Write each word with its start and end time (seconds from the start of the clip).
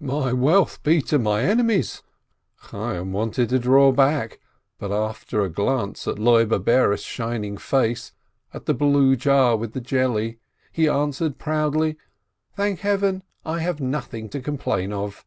"My 0.00 0.32
wealth 0.32 0.82
be 0.82 1.02
to 1.02 1.18
my 1.18 1.42
enemies!" 1.42 2.02
Chayyim 2.68 3.12
wanted 3.12 3.50
to 3.50 3.58
draw 3.58 3.92
back, 3.92 4.40
but 4.78 4.90
after 4.90 5.42
a 5.42 5.50
glance 5.50 6.08
at 6.08 6.18
Loibe 6.18 6.64
Bares' 6.64 7.02
shining 7.02 7.58
face, 7.58 8.12
at 8.54 8.64
the 8.64 8.72
blue 8.72 9.14
jar 9.14 9.58
with 9.58 9.74
the 9.74 9.82
jelly, 9.82 10.38
he 10.72 10.88
answered 10.88 11.36
proudly: 11.36 11.98
"Thank 12.56 12.78
Heaven, 12.80 13.24
I 13.44 13.58
have 13.60 13.78
nothing 13.78 14.30
to 14.30 14.40
complain 14.40 14.90
of 14.90 15.26